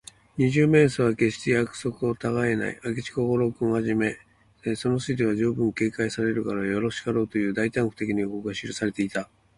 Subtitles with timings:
[0.35, 2.79] 二十面相は、けっして約束をたがえない。
[2.83, 4.17] 明智小五郎君をはじめ、
[4.75, 9.29] その筋では、じゅうぶん警戒されるがよろしかろう、という大胆不敵の予告が記されていた。